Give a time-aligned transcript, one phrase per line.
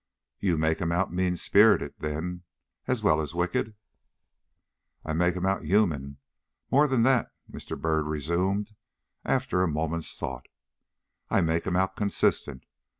[0.39, 2.41] "You make him out mean spirited, then,
[2.87, 3.75] as well as wicked?"
[5.05, 6.17] "I make him out human.
[6.71, 7.79] More than that," Mr.
[7.79, 8.71] Byrd resumed,
[9.23, 10.47] after a moment's thought,
[11.29, 12.65] "I make him out consistent.